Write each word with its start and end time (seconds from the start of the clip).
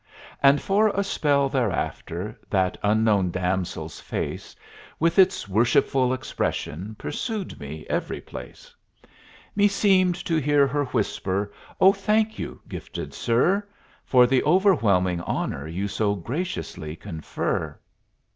And 0.41 0.59
for 0.59 0.87
a 0.95 1.03
spell 1.03 1.47
thereafter 1.47 2.35
That 2.49 2.75
unknown 2.81 3.29
damsel's 3.29 3.99
face 3.99 4.55
With 4.99 5.19
its 5.19 5.47
worshipful 5.47 6.11
expression 6.11 6.95
Pursued 6.97 7.59
me 7.59 7.85
every 7.87 8.19
place; 8.19 8.73
Meseemed 9.55 10.15
to 10.25 10.37
hear 10.37 10.65
her 10.65 10.85
whisper: 10.85 11.51
"O, 11.79 11.93
thank 11.93 12.39
you, 12.39 12.59
gifted 12.67 13.13
sir, 13.13 13.63
For 14.03 14.25
the 14.25 14.41
overwhelming 14.41 15.21
honor 15.21 15.67
You 15.67 15.87
so 15.87 16.15
graciously 16.15 16.95
confer!" 16.95 17.77